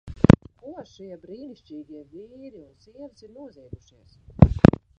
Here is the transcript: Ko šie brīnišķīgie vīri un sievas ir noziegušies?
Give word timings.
Ko 0.61 0.71
šie 0.91 1.17
brīnišķīgie 1.25 2.01
vīri 2.15 2.63
un 2.63 2.73
sievas 2.87 3.23
ir 3.29 3.33
noziegušies? 3.37 4.19